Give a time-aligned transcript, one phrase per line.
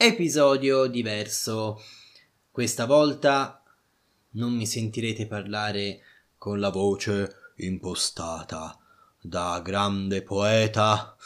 [0.00, 1.82] episodio diverso.
[2.52, 3.60] Questa volta
[4.34, 6.02] non mi sentirete parlare
[6.38, 8.78] con la voce impostata
[9.20, 11.16] da grande poeta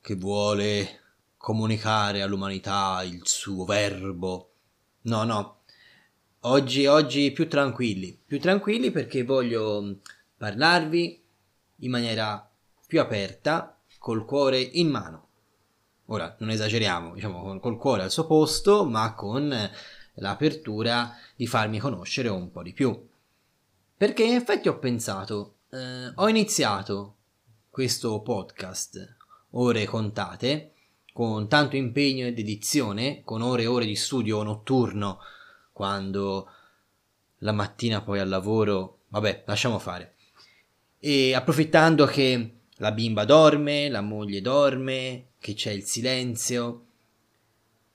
[0.00, 1.00] che vuole
[1.36, 4.52] comunicare all'umanità il suo verbo.
[5.02, 5.64] No, no.
[6.44, 9.98] Oggi, oggi più tranquilli, più tranquilli perché voglio
[10.38, 11.22] parlarvi
[11.80, 12.50] in maniera
[12.86, 15.31] più aperta, col cuore in mano.
[16.06, 19.70] Ora, non esageriamo, diciamo col cuore al suo posto, ma con
[20.14, 23.08] l'apertura di farmi conoscere un po' di più.
[23.96, 27.16] Perché in effetti ho pensato, eh, ho iniziato
[27.70, 29.16] questo podcast,
[29.50, 30.72] ore contate,
[31.12, 35.20] con tanto impegno ed edizione, con ore e ore di studio notturno,
[35.72, 36.48] quando
[37.38, 40.16] la mattina poi al lavoro, vabbè, lasciamo fare.
[40.98, 46.86] E approfittando che la bimba dorme, la moglie dorme, che c'è il silenzio.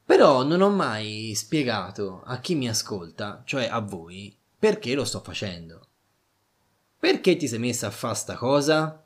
[0.06, 5.20] Però non ho mai spiegato a chi mi ascolta, cioè a voi, perché lo sto
[5.20, 5.88] facendo.
[6.98, 9.06] Perché ti sei messa a fare sta cosa?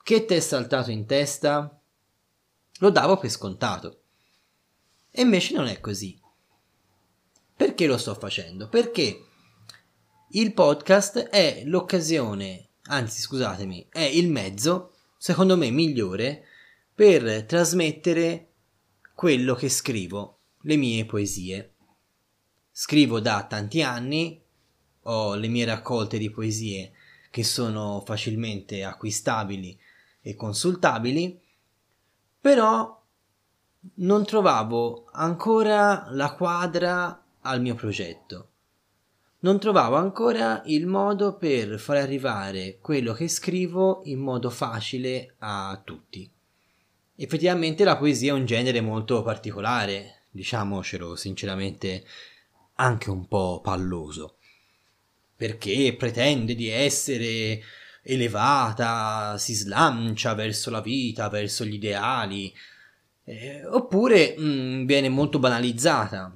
[0.00, 1.76] Che ti è saltato in testa?
[2.78, 4.02] Lo davo per scontato.
[5.10, 6.16] E invece non è così.
[7.56, 8.68] Perché lo sto facendo?
[8.68, 9.24] Perché
[10.30, 14.89] il podcast è l'occasione, anzi scusatemi, è il mezzo,
[15.20, 16.46] secondo me, migliore
[16.94, 18.52] per trasmettere
[19.14, 21.74] quello che scrivo, le mie poesie.
[22.70, 24.42] Scrivo da tanti anni,
[25.02, 26.92] ho le mie raccolte di poesie
[27.30, 29.78] che sono facilmente acquistabili
[30.22, 31.38] e consultabili,
[32.40, 32.98] però
[33.96, 38.48] non trovavo ancora la quadra al mio progetto.
[39.42, 45.80] Non trovavo ancora il modo per far arrivare quello che scrivo in modo facile a
[45.82, 46.30] tutti.
[47.16, 52.04] Effettivamente la poesia è un genere molto particolare, diciamocelo sinceramente,
[52.74, 54.36] anche un po' palloso,
[55.36, 57.62] perché pretende di essere
[58.02, 62.52] elevata, si slancia verso la vita, verso gli ideali,
[63.24, 66.34] eh, oppure mh, mm, viene molto banalizzata,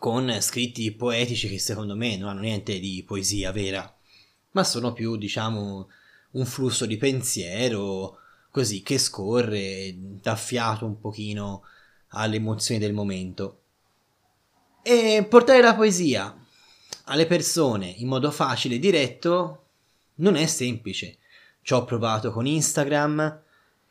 [0.00, 3.94] con scritti poetici che secondo me non hanno niente di poesia vera,
[4.52, 5.88] ma sono più, diciamo,
[6.30, 8.16] un flusso di pensiero
[8.50, 11.64] così che scorre, dà fiato un pochino
[12.08, 13.58] alle emozioni del momento.
[14.82, 16.34] E portare la poesia
[17.04, 19.64] alle persone in modo facile e diretto
[20.16, 21.18] non è semplice.
[21.60, 23.42] Ci ho provato con Instagram,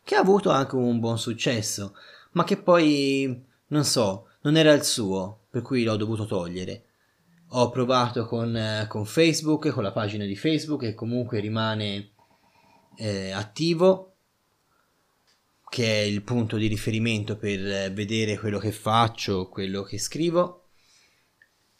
[0.03, 1.95] che ha avuto anche un buon successo,
[2.31, 6.83] ma che poi, non so, non era il suo, per cui l'ho dovuto togliere.
[7.53, 12.11] Ho provato con, con Facebook, con la pagina di Facebook, che comunque rimane
[12.97, 14.13] eh, attivo,
[15.69, 20.65] che è il punto di riferimento per vedere quello che faccio, quello che scrivo.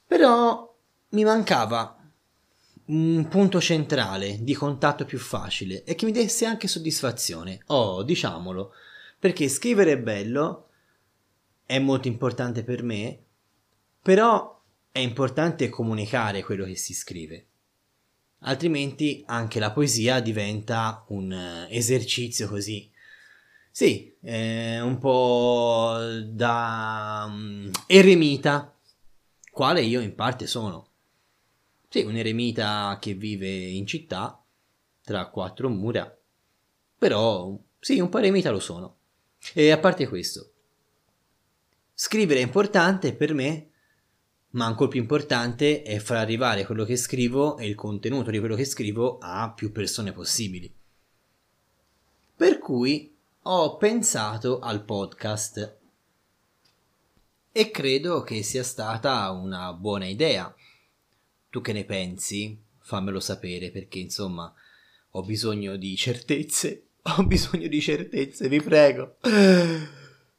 [0.07, 0.75] Però
[1.09, 1.95] mi mancava
[2.85, 7.61] un punto centrale di contatto più facile e che mi desse anche soddisfazione.
[7.67, 8.73] Oh, diciamolo,
[9.19, 10.69] perché scrivere è bello,
[11.65, 13.25] è molto importante per me,
[14.01, 14.61] però
[14.91, 17.45] è importante comunicare quello che si scrive.
[18.39, 22.89] Altrimenti anche la poesia diventa un esercizio così
[23.71, 25.95] sì, un po'
[26.25, 28.75] da um, eremita,
[29.51, 30.87] quale io in parte sono.
[31.87, 34.43] Sì, un eremita che vive in città,
[35.01, 36.13] tra quattro mura,
[36.97, 38.97] però sì, un po' eremita lo sono.
[39.53, 40.51] E a parte questo,
[41.93, 43.68] scrivere è importante per me,
[44.51, 48.55] ma ancora più importante è far arrivare quello che scrivo e il contenuto di quello
[48.55, 50.73] che scrivo a più persone possibili.
[52.35, 55.77] Per cui ho pensato al podcast
[57.51, 60.53] e credo che sia stata una buona idea.
[61.49, 62.57] Tu che ne pensi?
[62.79, 64.53] Fammelo sapere perché insomma
[65.11, 66.83] ho bisogno di certezze.
[67.17, 69.15] Ho bisogno di certezze, vi prego.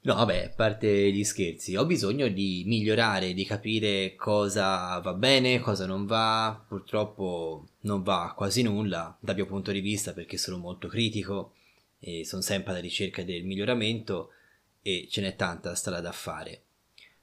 [0.02, 5.60] No, vabbè, a parte gli scherzi, ho bisogno di migliorare, di capire cosa va bene,
[5.60, 6.64] cosa non va.
[6.66, 11.52] Purtroppo non va quasi nulla dal mio punto di vista perché sono molto critico
[11.98, 14.30] e sono sempre alla ricerca del miglioramento
[14.80, 16.62] e ce n'è tanta strada da fare.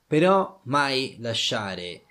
[0.05, 2.03] Però mai lasciare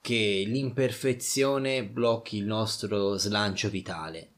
[0.00, 4.30] che l'imperfezione blocchi il nostro slancio vitale.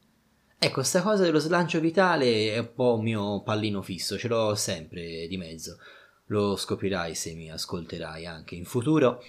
[0.61, 4.55] Ecco, sta cosa dello slancio vitale è un po' un mio pallino fisso, ce l'ho
[4.55, 5.77] sempre di mezzo.
[6.25, 9.23] Lo scoprirai se mi ascolterai anche in futuro.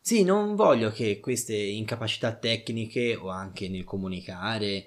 [0.00, 4.86] Sì, non voglio che queste incapacità tecniche o anche nel comunicare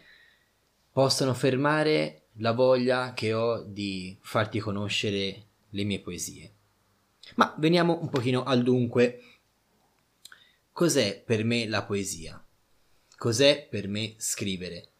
[0.89, 6.53] possano fermare la voglia che ho di farti conoscere le mie poesie.
[7.35, 9.21] Ma veniamo un pochino al dunque.
[10.71, 12.41] Cos'è per me la poesia?
[13.17, 14.92] Cos'è per me scrivere?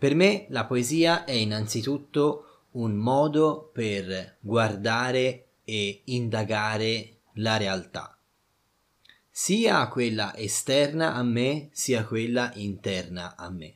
[0.00, 8.18] Per me la poesia è innanzitutto un modo per guardare e indagare la realtà,
[9.28, 13.74] sia quella esterna a me, sia quella interna a me.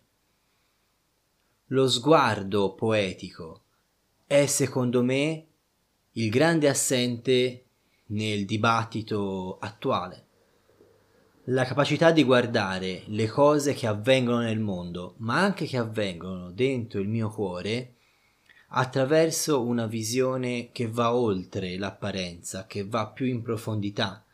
[1.67, 3.65] Lo sguardo poetico
[4.27, 5.47] è secondo me
[6.13, 7.65] il grande assente
[8.07, 10.24] nel dibattito attuale
[11.49, 17.01] la capacità di guardare le cose che avvengono nel mondo, ma anche che avvengono dentro
[17.01, 17.97] il mio cuore,
[18.69, 24.25] attraverso una visione che va oltre l'apparenza, che va più in profondità,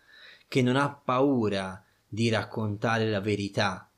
[0.46, 3.90] che non ha paura di raccontare la verità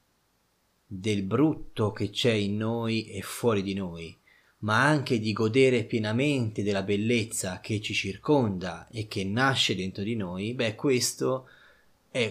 [0.86, 4.16] del brutto che c'è in noi e fuori di noi,
[4.60, 10.16] ma anche di godere pienamente della bellezza che ci circonda e che nasce dentro di
[10.16, 11.60] noi, beh, questo è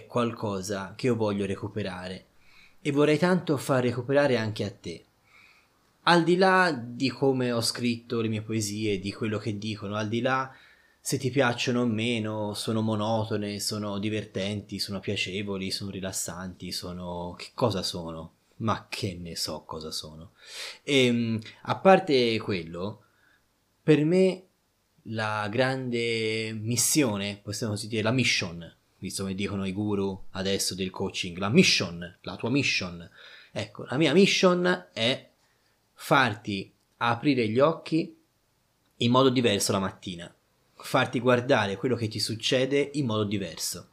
[0.07, 2.25] qualcosa che io voglio recuperare
[2.81, 5.06] e vorrei tanto far recuperare anche a te.
[6.04, 10.07] Al di là di come ho scritto le mie poesie, di quello che dicono, al
[10.07, 10.51] di là
[11.00, 17.33] se ti piacciono o meno, sono monotone, sono divertenti, sono piacevoli, sono rilassanti, sono...
[17.38, 18.33] che cosa sono?
[18.57, 20.33] Ma che ne so cosa sono.
[20.83, 23.04] E ehm, a parte quello,
[23.81, 24.44] per me
[25.06, 30.92] la grande missione, possiamo così dire, la mission visto che dicono i guru adesso del
[30.92, 33.09] coaching, la mission, la tua mission.
[33.51, 35.30] Ecco, la mia mission è
[35.94, 38.15] farti aprire gli occhi
[38.98, 40.31] in modo diverso la mattina,
[40.75, 43.88] farti guardare quello che ti succede in modo diverso.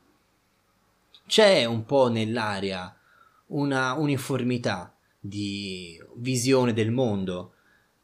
[1.26, 2.94] C'è un po' nell'aria
[3.46, 7.54] una uniformità di visione del mondo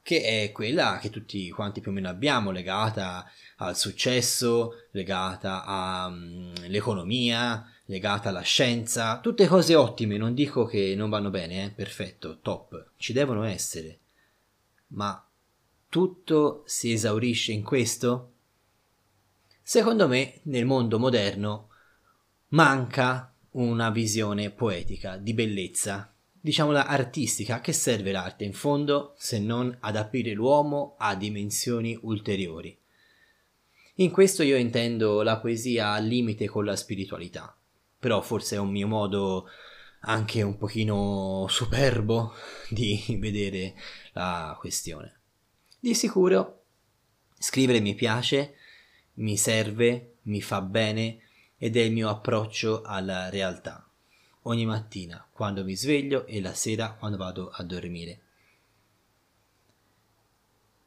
[0.05, 7.65] che è quella che tutti quanti più o meno abbiamo, legata al successo, legata all'economia,
[7.65, 11.71] mm, legata alla scienza, tutte cose ottime, non dico che non vanno bene, eh?
[11.71, 14.01] perfetto, top, ci devono essere.
[14.89, 15.27] Ma
[15.89, 18.33] tutto si esaurisce in questo?
[19.63, 21.71] Secondo me, nel mondo moderno
[22.49, 26.14] manca una visione poetica di bellezza
[26.45, 32.79] diciamola artistica, che serve l'arte in fondo se non ad aprire l'uomo a dimensioni ulteriori.
[33.95, 37.57] In questo io intendo la poesia al limite con la spiritualità,
[37.99, 39.47] però forse è un mio modo
[40.01, 42.35] anche un pochino superbo
[42.69, 43.75] di vedere
[44.13, 45.21] la questione.
[45.81, 46.65] Di sicuro
[47.39, 48.57] scrivere mi piace,
[49.15, 51.21] mi serve, mi fa bene
[51.57, 53.84] ed è il mio approccio alla realtà
[54.45, 58.21] ogni mattina quando mi sveglio e la sera quando vado a dormire.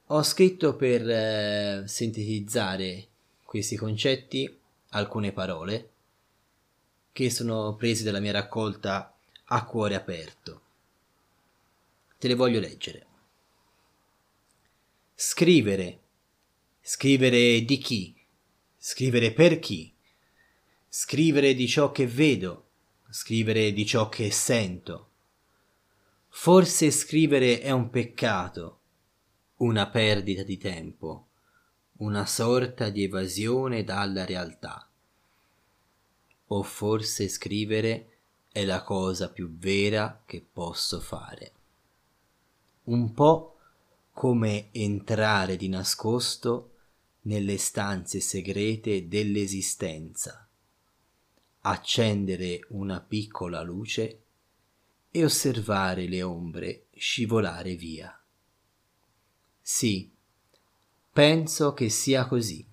[0.08, 3.08] Ho scritto per eh, sintetizzare
[3.44, 4.58] questi concetti
[4.90, 5.90] alcune parole
[7.12, 9.14] che sono prese dalla mia raccolta
[9.46, 10.62] a cuore aperto.
[12.18, 13.06] Te le voglio leggere.
[15.14, 16.00] Scrivere.
[16.80, 18.16] Scrivere di chi?
[18.78, 19.92] Scrivere per chi?
[20.88, 22.67] Scrivere di ciò che vedo,
[23.10, 25.10] scrivere di ciò che sento.
[26.28, 28.80] Forse scrivere è un peccato,
[29.58, 31.28] una perdita di tempo,
[31.98, 34.88] una sorta di evasione dalla realtà.
[36.50, 38.18] O forse scrivere
[38.52, 41.52] è la cosa più vera che posso fare.
[42.84, 43.58] Un po'
[44.12, 46.72] come entrare di nascosto
[47.22, 50.47] nelle stanze segrete dell'esistenza
[51.62, 54.24] accendere una piccola luce
[55.10, 58.18] e osservare le ombre scivolare via.
[59.62, 60.12] Sì,
[61.12, 62.66] penso che sia così.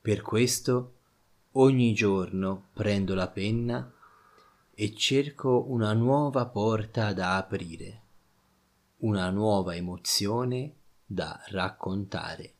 [0.00, 0.96] Per questo
[1.52, 3.92] ogni giorno prendo la penna
[4.74, 8.02] e cerco una nuova porta da aprire,
[8.98, 12.54] una nuova emozione da raccontare.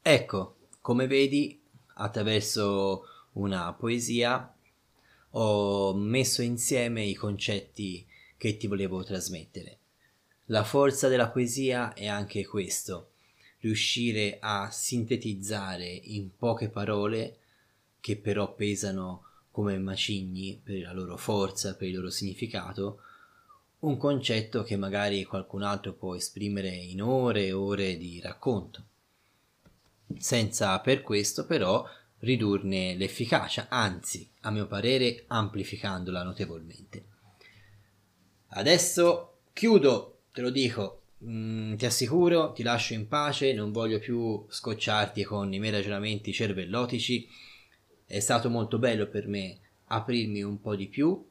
[0.00, 1.61] Ecco, come vedi,
[1.94, 4.54] attraverso una poesia
[5.30, 8.06] ho messo insieme i concetti
[8.36, 9.78] che ti volevo trasmettere.
[10.46, 13.12] La forza della poesia è anche questo,
[13.60, 17.38] riuscire a sintetizzare in poche parole,
[18.00, 23.00] che però pesano come macigni per la loro forza, per il loro significato,
[23.80, 28.84] un concetto che magari qualcun altro può esprimere in ore e ore di racconto
[30.18, 31.84] senza per questo però
[32.18, 37.06] ridurne l'efficacia, anzi, a mio parere, amplificandola notevolmente.
[38.54, 44.44] Adesso chiudo, te lo dico, mm, ti assicuro, ti lascio in pace, non voglio più
[44.48, 47.28] scocciarti con i miei ragionamenti cervellotici.
[48.04, 51.28] È stato molto bello per me aprirmi un po' di più,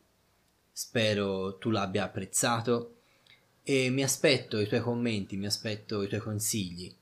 [0.72, 3.02] spero tu l'abbia apprezzato
[3.64, 6.94] e mi aspetto i tuoi commenti, mi aspetto i tuoi consigli.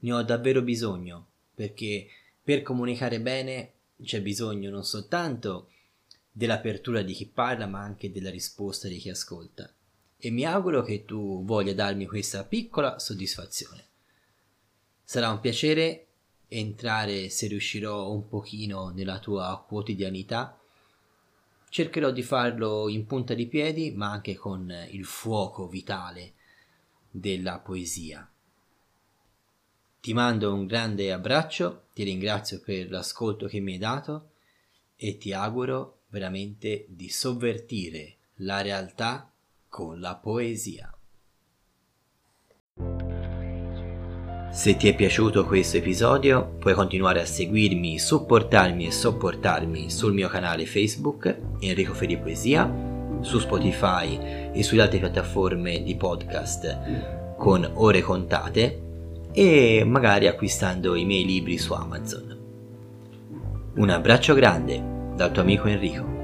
[0.00, 2.06] Ne ho davvero bisogno perché
[2.42, 5.70] per comunicare bene c'è bisogno non soltanto
[6.32, 9.72] dell'apertura di chi parla ma anche della risposta di chi ascolta
[10.22, 13.88] e mi auguro che tu voglia darmi questa piccola soddisfazione.
[15.02, 16.06] Sarà un piacere
[16.46, 20.60] entrare se riuscirò un pochino nella tua quotidianità.
[21.70, 26.34] Cercherò di farlo in punta di piedi, ma anche con il fuoco vitale
[27.10, 28.30] della poesia.
[30.00, 34.30] Ti mando un grande abbraccio, ti ringrazio per l'ascolto che mi hai dato
[34.96, 39.30] e ti auguro veramente di sovvertire la realtà
[39.68, 40.90] con la poesia.
[44.50, 50.28] Se ti è piaciuto questo episodio puoi continuare a seguirmi, supportarmi e sopportarmi sul mio
[50.28, 58.00] canale Facebook Enrico Fedi Poesia, su Spotify e sulle altre piattaforme di podcast con ore
[58.00, 58.88] contate
[59.32, 62.38] e magari acquistando i miei libri su Amazon.
[63.76, 64.82] Un abbraccio grande
[65.14, 66.19] dal tuo amico Enrico.